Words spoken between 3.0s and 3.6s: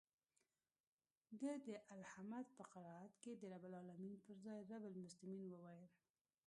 کښې د